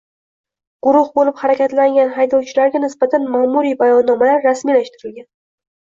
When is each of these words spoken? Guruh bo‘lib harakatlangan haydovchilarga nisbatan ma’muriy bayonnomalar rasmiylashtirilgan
Guruh 0.87 1.11
bo‘lib 1.19 1.37
harakatlangan 1.41 2.11
haydovchilarga 2.17 2.83
nisbatan 2.87 3.31
ma’muriy 3.39 3.79
bayonnomalar 3.87 4.45
rasmiylashtirilgan 4.51 5.33